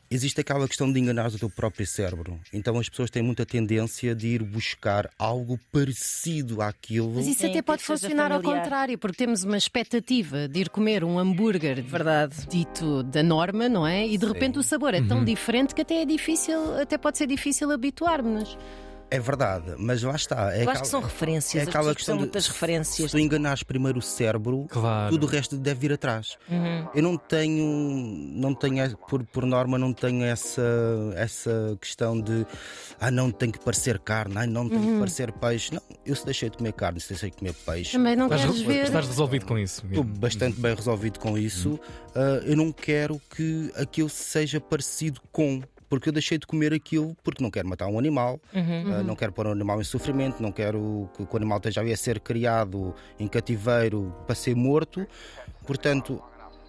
Existe 0.10 0.40
aquela 0.42 0.68
questão 0.68 0.92
de 0.92 1.00
enganar 1.00 1.28
o 1.28 1.38
teu 1.38 1.50
próprio 1.50 1.86
cérebro. 1.86 2.40
Então 2.54 2.80
as 2.80 2.88
pessoas 2.88 3.10
têm 3.10 3.22
muita 3.22 3.46
tendência 3.46 4.16
de 4.16 4.28
ir 4.28 4.44
buscar 4.44 5.10
algo 5.20 5.60
parecido 5.72 6.62
àquilo. 6.62 7.14
Mas 7.16 7.28
isso 7.28 7.40
Sim, 7.42 7.46
até 7.48 7.54
que 7.56 7.64
pode 7.64 7.84
funcionar 7.84 8.32
ao 8.32 8.42
contrário, 8.42 8.98
porque 8.98 9.18
temos 9.18 9.44
uma 9.44 9.58
expectativa 9.58 10.48
de 10.48 10.62
ir 10.62 10.70
comer 10.70 11.04
um 11.04 11.20
hambúrguer 11.20 11.84
Verdade. 11.84 12.48
dito 12.50 13.04
da 13.04 13.22
norma, 13.22 13.68
não 13.68 13.86
é? 13.86 14.08
E 14.08 14.18
de 14.18 14.26
repente 14.26 14.58
o 14.58 14.64
sabor 14.64 14.94
é 14.94 15.00
Uhum. 15.02 15.08
tão 15.08 15.26
diferente 15.26 15.76
que 15.76 15.82
até 15.82 16.02
é 16.02 16.06
difícil, 16.06 16.80
até 16.80 16.98
pode 16.98 17.18
ser 17.18 17.28
difícil 17.28 17.70
habituar-nos. 17.72 18.58
É 19.10 19.20
verdade, 19.22 19.74
mas 19.78 20.04
lá 20.04 20.16
está. 20.18 20.54
É 20.54 20.58
Eu 20.58 20.62
acho 20.64 20.70
aquela- 20.70 20.82
que 20.82 20.88
são 20.88 21.00
referências, 21.02 21.66
é 21.66 21.70
aquela 21.70 21.96
questão 21.96 22.16
de 22.18 22.24
muitas 22.24 22.44
se- 22.44 22.50
referências. 22.52 23.10
Se 23.12 23.18
tu 23.18 23.20
enganares 23.22 23.64
primeiro 23.64 24.00
o 24.00 24.02
cérebro, 24.02 24.66
Claro. 24.70 25.12
tudo 25.12 25.26
o 25.26 25.30
resto 25.30 25.56
deve 25.56 25.80
vir 25.80 25.94
atrás. 25.94 26.38
Uhum. 26.50 26.88
Eu 26.94 27.02
não 27.04 27.18
tenho, 27.18 27.66
não 28.34 28.54
tenho 28.54 28.98
por, 29.10 29.24
por 29.28 29.46
norma, 29.46 29.78
não 29.78 29.94
tenho 29.94 30.26
essa, 30.26 30.62
essa 31.16 31.78
questão 31.80 32.20
de 32.20 32.46
ah, 33.00 33.10
não 33.10 33.32
tenho 33.32 33.54
que 33.54 33.60
parecer 33.60 33.98
carne, 34.00 34.36
ah, 34.38 34.46
não 34.46 34.68
tenho 34.68 34.82
Uhum. 34.82 34.94
que 34.96 35.00
parecer 35.00 35.32
peixe. 35.32 35.74
Não, 35.74 35.82
eu 36.06 36.14
se 36.16 36.26
deixei 36.26 36.50
de 36.50 36.58
comer 36.58 36.74
carne, 36.74 37.00
se 37.00 37.08
deixei 37.10 37.30
de 37.32 37.38
comer 37.38 37.54
peixe. 37.54 37.94
Também 37.94 38.14
não 38.16 38.26
Estás, 38.26 38.42
queres 38.42 38.62
ver. 38.62 38.84
estás 38.84 39.08
resolvido 39.08 39.46
com 39.46 39.58
isso. 39.58 39.86
Estou 39.88 40.04
bastante 40.04 40.60
bem 40.60 40.76
resolvido 40.76 41.18
com 41.18 41.38
isso. 41.38 41.80
Ah, 42.14 42.42
eu 42.44 42.58
não 42.58 42.74
quero 42.74 43.22
que 43.34 43.72
aquilo 43.78 44.10
seja 44.10 44.60
parecido 44.60 45.22
com. 45.32 45.62
Porque 45.89 46.10
eu 46.10 46.13
deixei 46.13 46.38
de 46.38 46.46
comer 46.46 46.74
aquilo 46.74 47.15
porque 47.24 47.41
não 47.41 47.50
quero 47.50 47.67
matar 47.67 47.88
um 47.88 47.98
animal, 47.98 48.39
ah, 48.94 49.03
não 49.03 49.15
quero 49.15 49.32
pôr 49.32 49.48
um 49.48 49.51
animal 49.51 49.79
em 49.79 49.84
sofrimento, 49.86 50.41
não 50.41 50.51
quero 50.51 51.10
que, 51.15 51.25
que 51.25 51.34
o 51.34 51.38
animal 51.38 51.58
esteja 51.58 51.82
a 51.82 51.98
ser 51.98 52.20
criado 52.20 52.94
em 53.20 53.27
cativeiro 53.27 54.13
para 54.25 54.36
ser 54.36 54.56
morto. 54.56 55.08
Portanto, 55.65 56.22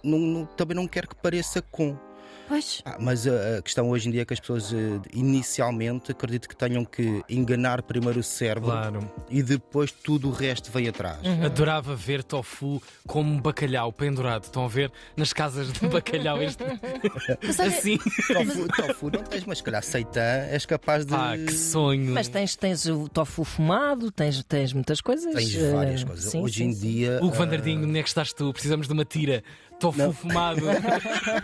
não- 0.03 0.19
não- 0.19 0.45
também 0.45 0.75
não 0.75 0.87
quero 0.87 1.07
que 1.09 1.15
pareça 1.15 1.61
com. 1.61 1.97
Pois. 2.49 2.81
Ah, 2.83 2.97
mas 2.99 3.27
a, 3.27 3.59
a 3.59 3.61
questão 3.61 3.89
hoje 3.91 4.09
em 4.09 4.11
dia 4.11 4.23
é 4.23 4.25
que 4.25 4.33
as 4.33 4.39
pessoas 4.39 4.73
eh, 4.73 4.99
inicialmente 5.13 6.11
acredito 6.11 6.49
que 6.49 6.55
tenham 6.55 6.83
que 6.83 7.21
enganar 7.29 7.83
primeiro 7.83 8.19
o 8.19 8.23
cérebro 8.23 8.71
Claro. 8.71 9.11
e 9.29 9.43
depois 9.43 9.91
tudo 9.91 10.29
o 10.29 10.31
resto 10.31 10.71
vem 10.71 10.87
atrás. 10.87 11.19
Adorava 11.45 11.95
ver 11.95 12.23
tofu 12.23 12.81
como 13.07 13.31
um 13.31 13.39
bacalhau 13.39 13.93
pendurado. 13.93 14.45
Estão 14.45 14.65
a 14.65 14.67
ver 14.67 14.91
nas 15.15 15.31
casas 15.31 15.71
de 15.71 15.87
bacalhau 15.87 16.41
este. 16.41 16.63
Mas 17.45 17.59
assim. 17.59 17.97
Tofu, 17.97 18.67
tofu 18.67 19.11
não 19.11 19.23
tens, 19.23 19.45
mas 19.45 19.59
se 19.59 19.63
calhar 19.63 19.83
seitã 19.83 20.47
és 20.49 20.65
capaz 20.65 21.05
de. 21.05 21.13
Ah, 21.13 21.33
que 21.37 21.53
sonho. 21.53 22.13
Mas 22.13 22.27
tens, 22.27 22.55
tens 22.55 22.87
o 22.87 23.07
tofu 23.07 23.43
fumado, 23.43 24.11
tens, 24.11 24.43
tens 24.43 24.73
muitas 24.73 25.01
coisas. 25.01 25.33
Tens 25.35 25.55
eh, 25.55 25.71
várias 25.71 26.03
coisas. 26.03 26.31
sim, 26.31 26.41
Hoje 26.41 26.55
sim, 26.55 26.63
em 26.65 26.73
sim. 26.73 26.81
dia. 26.87 27.19
Hugo 27.21 27.35
ah, 27.35 27.37
Vanderdinho, 27.37 27.87
onde 27.87 27.99
é 27.99 28.01
que 28.01 28.09
estás 28.09 28.33
tu? 28.33 28.51
Precisamos 28.51 28.87
de 28.87 28.93
uma 28.93 29.05
tira. 29.05 29.43
Tofu 29.79 30.11
fumado. 30.11 30.61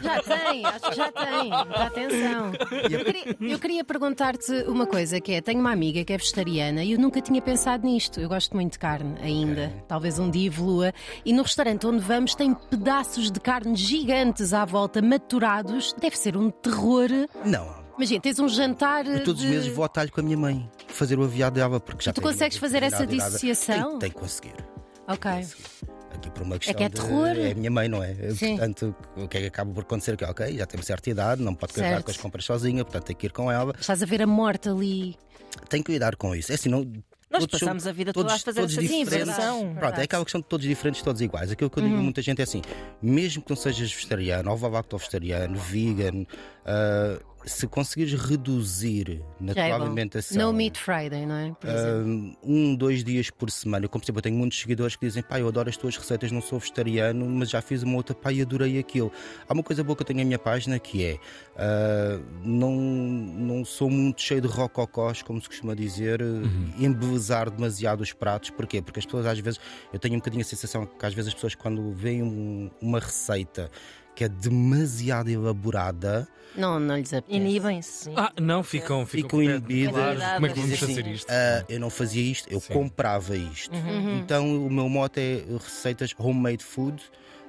Já 0.01 0.21
tem, 0.21 0.65
acho 0.65 0.89
que 0.89 0.95
já 0.95 1.11
tem. 1.11 1.49
Dá 1.49 1.85
atenção. 1.87 2.51
Eu 2.89 3.05
queria, 3.05 3.37
eu 3.39 3.59
queria 3.59 3.83
perguntar-te 3.83 4.51
uma 4.67 4.85
coisa, 4.85 5.21
que 5.21 5.33
é, 5.33 5.41
tenho 5.41 5.59
uma 5.59 5.71
amiga 5.71 6.03
que 6.03 6.13
é 6.13 6.17
vegetariana 6.17 6.83
e 6.83 6.91
eu 6.91 6.99
nunca 6.99 7.21
tinha 7.21 7.41
pensado 7.41 7.85
nisto. 7.85 8.19
Eu 8.19 8.27
gosto 8.27 8.53
muito 8.53 8.73
de 8.73 8.79
carne 8.79 9.15
ainda. 9.21 9.71
Talvez 9.87 10.19
um 10.19 10.29
dia 10.29 10.47
evolua. 10.47 10.93
E 11.23 11.31
no 11.31 11.43
restaurante 11.43 11.87
onde 11.87 11.99
vamos 11.99 12.35
tem 12.35 12.53
pedaços 12.53 13.31
de 13.31 13.39
carne 13.39 13.75
gigantes 13.75 14.53
à 14.53 14.65
volta, 14.65 15.01
maturados. 15.01 15.93
Deve 15.93 16.17
ser 16.17 16.35
um 16.35 16.49
terror. 16.49 17.09
Não. 17.45 17.85
Imagina, 17.97 18.21
tens 18.21 18.39
um 18.39 18.49
jantar. 18.49 19.05
Eu 19.05 19.23
todos 19.23 19.41
de... 19.41 19.47
os 19.47 19.53
meses 19.53 19.73
vou 19.73 19.83
ao 19.83 19.89
talho 19.89 20.11
com 20.11 20.19
a 20.19 20.23
minha 20.23 20.37
mãe 20.37 20.69
fazer 20.87 21.17
o 21.17 21.23
aviado 21.23 21.55
dela, 21.55 21.79
porque 21.79 22.03
já 22.03 22.11
tu 22.13 22.21
consegues 22.21 22.57
fazer 22.57 22.83
essa 22.83 23.05
dissociação? 23.05 23.91
Tem, 23.91 23.99
tem 23.99 24.11
que 24.11 24.17
conseguir. 24.17 24.55
Ok. 25.07 25.31
Aqui 26.25 26.31
por 26.31 26.41
uma 26.43 26.57
questão 26.57 26.75
que 26.75 26.83
é 26.83 26.89
de- 26.89 26.95
terror. 26.95 27.27
É 27.27 27.51
a 27.51 27.55
minha 27.55 27.69
mãe, 27.71 27.87
não 27.87 28.03
é? 28.03 28.13
Sim. 28.31 28.57
Portanto, 28.57 28.95
o 29.15 29.27
que 29.27 29.37
é 29.37 29.41
que 29.41 29.47
acaba 29.47 29.71
por 29.73 29.81
acontecer? 29.81 30.17
Que, 30.17 30.25
ok, 30.25 30.57
já 30.57 30.65
tem 30.65 30.81
certa 30.81 31.09
idade, 31.09 31.41
não 31.43 31.53
pode 31.53 31.73
carregar 31.73 31.95
Certo. 31.97 32.05
com 32.05 32.11
as 32.11 32.17
compras 32.17 32.45
sozinha, 32.45 32.83
portanto 32.83 33.03
tem 33.05 33.15
que 33.15 33.27
ir 33.27 33.31
com 33.31 33.51
ela. 33.51 33.73
Estás 33.79 34.01
a 34.01 34.05
ver 34.05 34.21
a 34.23 34.27
morte 34.27 34.67
ali. 34.69 35.15
Tem 35.69 35.83
que 35.83 35.91
lidar 35.91 36.15
com 36.15 36.35
isso. 36.35 36.51
É 36.51 36.55
assim, 36.55 36.69
não. 36.69 36.79
Nós 37.29 37.41
todos 37.45 37.59
passamos 37.59 37.85
a 37.87 37.91
vida 37.91 38.13
todos- 38.13 38.31
toda 38.31 38.41
a 38.41 38.45
fazer 38.45 38.61
todos 38.61 38.73
essa 38.77 38.81
diferentes. 38.81 39.13
inversão. 39.13 39.75
Pronto, 39.75 39.99
é 39.99 40.03
aquela 40.03 40.23
questão 40.23 40.41
de 40.41 40.47
todos 40.47 40.65
diferentes, 40.65 41.01
todos 41.01 41.21
iguais. 41.21 41.51
Aquilo 41.51 41.69
que 41.69 41.77
eu 41.79 41.83
digo 41.83 41.95
a 41.95 41.99
muita 42.01 42.21
gente 42.21 42.39
é 42.39 42.43
assim: 42.43 42.61
mesmo 43.01 43.41
que 43.43 43.49
não 43.49 43.57
sejas 43.57 43.91
vegetariano, 43.91 44.49
ou 44.51 44.69
lacto 44.69 44.97
vegetariano, 44.97 45.57
vegan, 45.59 46.25
ah, 46.65 47.19
se 47.45 47.67
conseguires 47.67 48.13
reduzir 48.13 49.21
na 49.39 49.53
Já 49.53 49.65
é 49.65 49.69
tua 49.69 49.77
bom. 49.79 49.85
alimentação. 49.85 50.37
No 50.37 50.53
Meat 50.53 50.77
Friday, 50.79 51.25
não 51.25 51.35
é? 51.35 51.51
Por 51.59 51.69
exemplo. 51.69 52.37
Um, 52.43 52.75
dois 52.75 53.03
dias 53.03 53.29
por 53.29 53.49
semana. 53.51 53.85
Eu, 53.85 53.89
como 53.89 54.03
sempre, 54.03 54.19
eu 54.19 54.23
tenho 54.23 54.37
muitos 54.37 54.59
seguidores 54.59 54.95
que 54.95 55.05
dizem: 55.05 55.21
pá, 55.23 55.39
eu 55.39 55.47
adoro 55.47 55.69
as 55.69 55.77
tuas 55.77 55.95
receitas, 55.97 56.31
não 56.31 56.41
sou 56.41 56.59
vegetariano, 56.59 57.25
mas 57.29 57.49
já 57.49 57.61
fiz 57.61 57.83
uma 57.83 57.95
outra, 57.97 58.15
pá, 58.15 58.31
e 58.31 58.41
adorei 58.41 58.79
aquilo. 58.79 59.11
Há 59.47 59.53
uma 59.53 59.63
coisa 59.63 59.83
boa 59.83 59.95
que 59.95 60.01
eu 60.01 60.05
tenho 60.07 60.19
na 60.19 60.25
minha 60.25 60.39
página 60.39 60.79
que 60.79 61.03
é: 61.05 61.19
ah, 61.55 62.19
não, 62.43 62.71
não 62.75 63.63
sou 63.65 63.89
muito 63.89 64.21
cheio 64.21 64.41
de 64.41 64.47
rococós, 64.47 65.21
como 65.21 65.39
se 65.41 65.47
costuma 65.47 65.75
dizer, 65.75 66.21
embelezar 66.77 67.49
demasiado 67.49 68.01
os 68.01 68.13
pratos. 68.13 68.49
Porquê? 68.49 68.81
Porque 68.81 68.99
as 68.99 69.05
pessoas, 69.05 69.25
às 69.25 69.39
vezes, 69.39 69.59
eu 69.93 69.99
tenho 69.99 70.15
um 70.15 70.17
bocadinho 70.17 70.41
a 70.41 70.45
sensação 70.45 70.85
que, 70.85 71.05
às 71.05 71.13
vezes, 71.13 71.29
as 71.29 71.33
pessoas, 71.33 71.55
quando 71.55 71.91
veem 71.93 72.23
um- 72.23 72.69
uma 72.81 72.99
receita 72.99 73.69
que 74.15 74.23
é 74.23 74.29
demasiado 74.29 75.29
elaborada, 75.29 76.27
Não, 76.55 76.79
não 76.79 76.95
lhes 76.97 77.13
apetece. 77.13 77.35
Inibem-se. 77.37 78.03
sim. 78.05 78.13
Ah, 78.15 78.31
não, 78.39 78.63
ficam, 78.63 79.05
ficam 79.05 79.39
Ficam 79.39 79.43
inibidas. 79.43 79.93
Claro, 80.17 80.33
como 80.35 80.45
é 80.45 80.49
que 80.49 80.55
vamos 80.55 80.69
Dizem 80.71 80.87
fazer 80.87 81.01
assim, 81.01 81.11
isto? 81.11 81.27
"Ah, 81.29 81.65
eu 81.67 81.79
não 81.79 81.89
fazia 81.89 82.23
isto, 82.31 82.47
eu 82.51 82.59
Sim. 82.61 82.73
comprava 82.73 83.35
isto. 83.35 83.71
Então 84.21 84.65
o 84.65 84.69
meu 84.71 84.87
mote 84.87 85.19
é 85.19 85.43
receitas 85.61 86.13
homemade 86.17 86.63
food. 86.63 87.01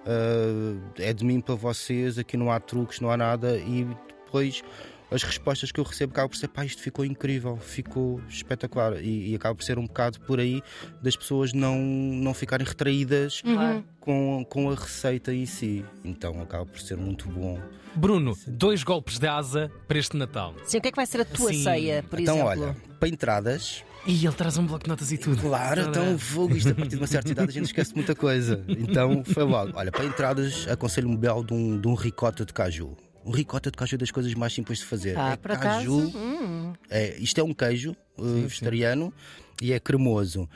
ah, 0.06 0.76
é 0.98 1.12
de 1.12 1.24
mim 1.24 1.40
para 1.40 1.54
vocês, 1.54 2.18
aqui 2.18 2.36
não 2.36 2.50
há 2.50 2.58
truques, 2.60 3.00
não 3.00 3.10
há 3.10 3.16
nada. 3.16 3.56
E 3.58 3.86
depois 4.24 4.62
as 5.10 5.22
respostas 5.22 5.70
que 5.70 5.78
eu 5.80 5.84
recebo 5.84 6.12
acabam 6.12 6.30
por 6.30 6.36
ser 6.36 6.48
pá, 6.48 6.64
isto 6.64 6.82
ficou 6.82 7.04
incrível, 7.04 7.56
ficou 7.56 8.20
espetacular. 8.28 8.96
E, 9.02 9.30
e 9.30 9.34
acaba 9.34 9.54
por 9.54 9.62
ser 9.64 9.78
um 9.78 9.86
bocado 9.86 10.20
por 10.20 10.40
aí 10.40 10.62
das 11.02 11.16
pessoas 11.16 11.52
não, 11.52 11.78
não 11.78 12.34
ficarem 12.34 12.66
retraídas 12.66 13.40
Claro. 13.42 13.84
com, 14.00 14.44
com 14.48 14.70
a 14.70 14.74
receita 14.74 15.32
em 15.32 15.46
si. 15.46 15.84
Então 16.04 16.40
acaba 16.40 16.66
por 16.66 16.80
ser 16.80 16.96
muito 16.96 17.28
bom. 17.28 17.60
Bruno, 17.94 18.36
dois 18.46 18.82
golpes 18.84 19.18
de 19.18 19.26
asa 19.26 19.70
para 19.88 19.98
este 19.98 20.16
Natal. 20.16 20.54
Sim, 20.64 20.78
o 20.78 20.80
que 20.82 20.88
é 20.88 20.90
que 20.90 20.96
vai 20.96 21.06
ser 21.06 21.20
a 21.22 21.24
tua 21.24 21.50
Sim. 21.52 21.62
ceia, 21.62 22.02
por 22.02 22.20
então, 22.20 22.36
exemplo? 22.36 22.62
olha, 22.64 22.76
para 23.00 23.08
entradas, 23.08 23.84
E 24.06 24.24
ele 24.26 24.34
traz 24.34 24.56
um 24.58 24.66
bloco 24.66 24.84
de 24.84 24.90
notas 24.90 25.10
e 25.12 25.18
tudo. 25.18 25.40
Claro, 25.40 25.80
então 25.82 26.16
fogo, 26.18 26.54
isto 26.54 26.70
a 26.70 26.74
partir 26.74 26.90
de 26.90 26.96
uma 26.96 27.06
certa 27.06 27.30
idade 27.30 27.48
a 27.48 27.52
gente 27.52 27.64
esquece 27.66 27.94
muita 27.94 28.14
coisa. 28.14 28.62
Então 28.68 29.24
foi 29.24 29.42
logo. 29.44 29.72
Olha, 29.74 29.90
para 29.90 30.04
entradas 30.04 30.66
aconselho 30.68 31.08
um 31.08 31.16
belo 31.16 31.42
de 31.44 31.54
um, 31.54 31.80
de 31.80 31.88
um 31.88 31.94
ricota 31.94 32.44
de 32.44 32.52
caju. 32.52 32.96
Um 33.26 33.32
ricota 33.32 33.72
de 33.72 33.76
caju 33.76 33.96
é 33.96 33.98
das 33.98 34.12
coisas 34.12 34.32
mais 34.34 34.52
simples 34.52 34.78
de 34.78 34.84
fazer. 34.84 35.18
Ah, 35.18 35.32
é 35.32 35.56
caju, 35.56 35.98
hum. 35.98 36.72
é, 36.88 37.16
isto 37.18 37.40
é 37.40 37.42
um 37.42 37.52
queijo 37.52 37.96
uh, 38.16 38.42
vegetariano 38.42 39.12
e 39.60 39.72
é 39.72 39.80
cremoso. 39.80 40.48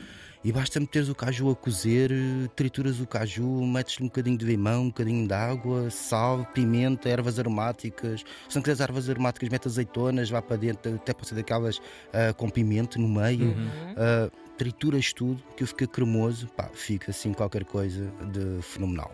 E 0.45 0.53
basta 0.53 0.79
meteres 0.79 1.09
o 1.09 1.15
caju 1.15 1.51
a 1.51 1.57
cozer, 1.57 2.11
eh, 2.11 2.49
trituras 2.57 2.99
o 2.99 3.07
caju, 3.07 3.67
metes-lhe 3.67 4.05
um 4.05 4.09
bocadinho 4.09 4.39
de 4.39 4.47
limão, 4.47 4.85
um 4.85 4.87
bocadinho 4.87 5.29
de 5.29 5.35
água, 5.35 5.91
sal, 5.91 6.47
pimenta, 6.55 7.11
ervas 7.11 7.39
aromáticas. 7.39 8.25
Se 8.49 8.57
não 8.57 8.63
quiseres 8.63 8.81
ervas 8.81 9.11
aromáticas, 9.11 9.51
mete 9.51 9.69
azeitonas, 9.69 10.31
vá 10.31 10.41
para 10.41 10.57
dentro, 10.57 10.95
até 10.95 11.13
pode 11.13 11.29
ser 11.29 11.35
daquelas 11.35 11.79
ah, 12.11 12.33
com 12.33 12.49
pimenta 12.49 12.99
no 12.99 13.07
meio. 13.07 13.55
Ah, 13.99 14.31
trituras 14.57 15.13
tudo, 15.13 15.43
que 15.59 15.67
fica 15.67 15.87
cremoso, 15.87 16.47
pá, 16.49 16.71
fica 16.73 17.11
assim 17.11 17.35
qualquer 17.35 17.67
coisa 17.67 18.11
de 18.33 18.63
fenomenal. 18.63 19.13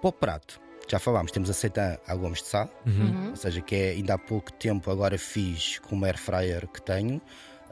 Para 0.00 0.08
o 0.08 0.12
prato, 0.12 0.60
já 0.88 0.98
falámos, 0.98 1.30
temos 1.30 1.50
a 1.50 1.52
seitã 1.52 1.96
a 2.06 2.14
gomes 2.14 2.40
de 2.42 2.48
sal, 2.48 2.70
ou 3.30 3.36
seja, 3.36 3.60
que 3.60 3.74
é 3.74 3.90
ainda 3.90 4.14
há 4.14 4.18
pouco 4.18 4.52
tempo 4.52 4.90
agora 4.90 5.18
fiz 5.18 5.78
com 5.80 5.94
uma 5.96 6.06
air 6.06 6.18
fryer 6.18 6.66
que 6.68 6.80
tenho. 6.82 7.20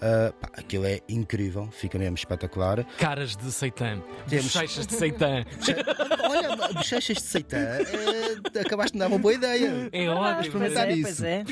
Ah, 0.01 0.31
pá, 0.39 0.51
aquilo 0.59 0.85
é 0.85 1.01
incrível, 1.09 1.69
fica 1.73 1.99
mesmo 1.99 2.17
espetacular. 2.17 2.85
Caras 2.99 3.35
de 3.35 3.51
seitã. 3.51 4.03
Temos- 4.29 4.45
Bochechas 4.53 4.87
de 4.87 4.95
seitã. 4.95 5.45
Olha, 6.29 6.55
bochechas 6.75 7.17
de 7.17 7.23
seitã, 7.23 7.57
eh, 7.57 8.61
acabaste 8.61 8.93
de 8.93 8.99
dar 8.99 9.07
uma 9.09 9.19
boa 9.19 9.33
ideia. 9.33 9.89
É 9.93 10.09
ótimo. 10.11 10.35
pois 10.35 10.47
experimentar 10.47 10.89
é, 10.89 10.93
isso. 10.93 11.03
pois 11.03 11.23
é. 11.23 11.45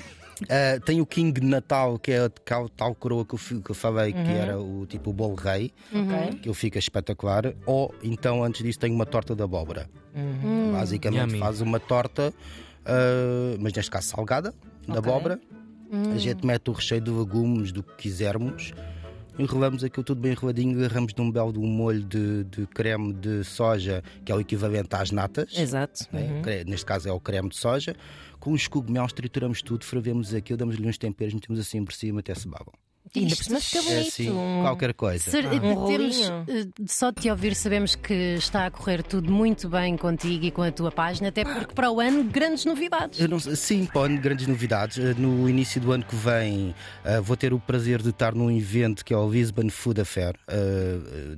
Ah, 0.49 0.81
tem 0.85 1.00
o 1.00 1.07
King 1.07 1.41
de 1.41 1.47
Natal, 1.47 1.99
que 1.99 2.11
é 2.12 2.25
a 2.25 2.31
tal, 2.76 2.95
coroa 2.95 3.25
que 3.25 3.35
eu, 3.35 3.61
que 3.62 3.71
eu 3.71 3.75
falei, 3.75 4.12
que 4.12 4.19
era 4.31 4.61
o 4.61 4.85
tipo 4.87 5.11
o 5.11 5.12
bolo 5.12 5.35
rei, 5.35 5.73
Ok. 5.93 6.38
que 6.41 6.49
ele 6.49 6.55
fica 6.55 6.79
espetacular. 6.79 7.55
Ou 7.67 7.95
então, 8.03 8.43
antes 8.43 8.62
disso, 8.62 8.79
tem 8.79 8.93
uma 8.93 9.07
torta 9.07 9.35
de 9.35 9.43
abóbora. 9.43 9.88
Basicamente, 10.73 11.31
Yummy. 11.31 11.38
faz 11.38 11.61
uma 11.61 11.79
torta, 11.81 12.33
ah, 12.85 13.57
mas 13.61 13.73
neste 13.73 13.91
caso 13.91 14.09
salgada, 14.09 14.55
de 14.87 14.97
abóbora. 14.97 15.41
A 16.12 16.19
gente 16.19 16.45
mete 16.45 16.69
o 16.71 16.73
recheio 16.73 17.00
de 17.00 17.11
legumes, 17.11 17.71
do 17.71 17.83
que 17.83 17.95
quisermos. 17.97 18.73
Enrolamos 19.38 19.83
aquilo 19.83 20.05
tudo 20.05 20.21
bem 20.21 20.33
enroladinho, 20.33 20.79
agarramos 20.79 21.12
de 21.12 21.21
um 21.21 21.31
belo 21.31 21.53
de 21.53 21.59
um 21.59 21.67
molho 21.67 22.05
de, 22.05 22.45
de 22.45 22.67
creme 22.69 23.12
de 23.12 23.43
soja, 23.43 24.03
que 24.25 24.31
é 24.31 24.35
o 24.35 24.41
equivalente 24.41 24.95
às 24.95 25.11
natas. 25.11 25.57
Exato. 25.57 26.07
né? 26.12 26.43
Uhum. 26.45 26.71
Neste 26.71 26.87
caso 26.87 27.09
é 27.09 27.12
o 27.12 27.19
creme 27.19 27.49
de 27.49 27.57
soja. 27.57 27.97
Com 28.38 28.53
os 28.53 28.69
cogumelos 28.69 29.12
trituramos 29.12 29.62
tudo, 29.62 29.85
fervemos 29.85 30.33
aquilo, 30.35 30.57
damos-lhe 30.57 30.87
uns 30.87 30.99
temperos, 30.99 31.35
metemos 31.35 31.59
assim 31.59 31.85
por 31.85 31.93
cima 31.93 32.21
até 32.21 32.35
se 32.35 32.47
babam. 32.47 32.73
E 33.14 33.21
ainda 33.21 33.37
por 33.37 33.44
cima 33.44 33.61
fica 33.61 33.78
É 33.78 33.83
bonito. 33.83 34.09
assim, 34.09 34.30
um- 34.30 34.62
qualquer 34.62 34.92
coisa. 34.94 35.30
Ser- 35.30 35.47
Um 35.47 35.87
temos, 35.87 36.21
eh, 36.21 36.66
só 36.87 37.11
de 37.11 37.23
te 37.23 37.30
ouvir, 37.30 37.54
sabemos 37.54 37.94
que 37.94 38.12
está 38.12 38.66
a 38.66 38.71
correr 38.71 39.02
tudo 39.02 39.30
muito 39.30 39.68
bem 39.68 39.97
contigo 39.97 40.44
e 40.44 40.50
com 40.50 40.62
a 40.62 40.73
tua 40.73 40.90
página, 40.90 41.28
até 41.28 41.44
porque 41.44 41.75
para 41.75 41.90
o 41.90 42.00
ano, 42.00 42.25
grandes 42.25 42.64
novidades. 42.64 43.21
Eu 43.21 43.28
não 43.28 43.38
sim, 43.38 43.87
pode, 43.87 44.16
grandes 44.18 44.47
novidades. 44.47 44.99
Eh, 44.99 45.14
No 45.16 45.49
início 45.49 45.80
do 45.80 45.92
ano 45.92 46.04
que 46.04 46.16
vem 46.16 46.75
eh, 47.04 47.21
vou 47.21 47.37
ter 47.37 47.52
o 47.54 47.61
prazer 47.61 48.02
de 48.02 48.11
estar 48.11 48.35
num 48.35 48.50
evento 48.50 49.04
que 49.04 49.14
é 49.14 49.16
o 49.16 49.30
Lisbon 49.30 49.68
Food 49.71 50.00
Affair 50.00 50.35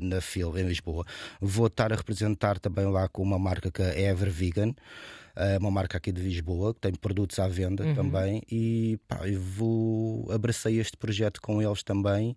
na 0.00 0.21
FIL, 0.21 0.56
em 0.59 0.66
Lisboa. 0.66 1.04
Vou 1.40 1.66
estar 1.66 1.92
a 1.92 1.97
representar 1.97 2.59
também 2.59 2.87
lá 2.87 3.09
com 3.09 3.23
uma 3.23 3.38
marca 3.38 3.71
que 3.71 3.83
é 3.83 4.09
Ever 4.11 4.30
Vegan. 4.30 4.73
É 5.37 5.59
uma 5.59 5.71
marca 5.71 5.99
aqui 5.99 6.11
de 6.11 6.23
Lisboa 6.23 6.73
que 6.73 6.81
tem 6.81 6.93
produtos 6.95 7.38
à 7.38 7.47
venda 7.47 7.85
também 7.95 8.43
e 8.50 8.99
pá, 9.07 9.28
eu 9.28 9.40
vou 9.40 10.26
abracei 10.33 10.81
este 10.81 10.97
projeto 10.97 11.43
com 11.43 11.61
eles 11.61 11.83
também 11.83 12.35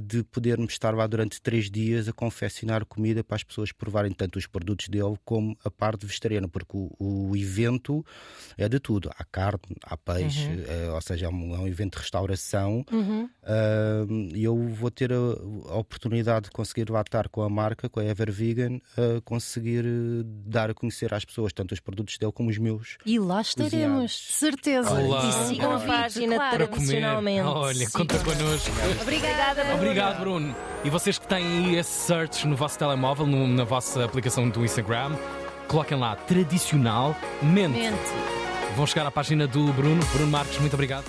de 0.00 0.22
podermos 0.24 0.72
estar 0.72 0.94
lá 0.94 1.06
durante 1.06 1.40
três 1.40 1.70
dias 1.70 2.08
a 2.08 2.12
confeccionar 2.12 2.84
comida 2.86 3.24
para 3.24 3.36
as 3.36 3.42
pessoas 3.42 3.72
provarem 3.72 4.12
tanto 4.12 4.38
os 4.38 4.46
produtos 4.46 4.88
dele 4.88 5.16
como 5.24 5.56
a 5.64 5.70
parte 5.70 6.06
vegetariana, 6.06 6.48
porque 6.48 6.76
o, 6.76 6.90
o 6.98 7.36
evento 7.36 8.04
é 8.56 8.68
de 8.68 8.78
tudo. 8.78 9.10
Há 9.16 9.24
carne, 9.24 9.76
há 9.82 9.96
peixe, 9.96 10.48
eh, 10.68 10.90
ou 10.90 11.00
seja, 11.00 11.26
é 11.26 11.28
um, 11.28 11.54
é 11.54 11.58
um 11.58 11.66
evento 11.66 11.94
de 11.94 12.02
restauração 12.02 12.84
uh, 12.90 14.34
e 14.34 14.44
eu 14.44 14.56
vou 14.68 14.90
ter 14.90 15.12
a, 15.12 15.16
a 15.16 15.76
oportunidade 15.76 16.46
de 16.46 16.50
conseguir 16.50 16.90
lá 16.90 17.00
estar 17.00 17.28
com 17.28 17.42
a 17.42 17.48
marca, 17.48 17.88
com 17.88 18.00
a 18.00 18.04
Ever 18.04 18.30
Vegan, 18.30 18.78
a 18.96 19.20
conseguir 19.22 19.84
eh, 19.84 20.22
dar 20.46 20.70
a 20.70 20.74
conhecer 20.74 21.12
às 21.12 21.24
pessoas 21.24 21.52
tanto 21.52 21.72
os 21.72 21.80
produtos 21.80 22.18
dele 22.18 22.32
como 22.32 22.50
os 22.50 22.58
meus. 22.58 22.98
E 23.04 23.18
lá 23.18 23.40
estaremos, 23.40 24.12
de 24.12 24.32
certeza. 24.32 24.90
Olá. 24.90 25.28
E 25.28 25.32
sigam 25.48 25.72
a 25.72 25.80
página 25.80 26.36
claro. 26.36 26.68
Tradicionalmente. 26.68 27.46
Olha, 27.46 27.90
conta 27.90 28.18
connosco. 28.18 28.70
Obrigada. 29.02 29.71
Obrigado, 29.74 30.20
Bruno. 30.20 30.54
E 30.84 30.90
vocês 30.90 31.18
que 31.18 31.26
têm 31.26 31.44
aí 31.44 31.76
esse 31.76 31.90
search 32.06 32.46
no 32.46 32.56
vosso 32.56 32.78
telemóvel, 32.78 33.26
no- 33.26 33.46
na 33.46 33.64
vossa 33.64 34.04
aplicação 34.04 34.48
do 34.48 34.64
Instagram, 34.64 35.12
coloquem 35.68 35.98
lá 35.98 36.16
tradicionalmente. 36.16 37.16
Mente. 37.42 37.96
Vão 38.76 38.86
chegar 38.86 39.06
à 39.06 39.10
página 39.10 39.46
do 39.46 39.72
Bruno. 39.72 40.02
Bruno 40.14 40.30
Marques, 40.30 40.58
muito 40.58 40.74
obrigado. 40.74 41.04